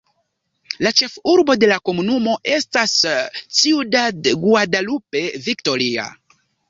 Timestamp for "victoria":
5.51-6.09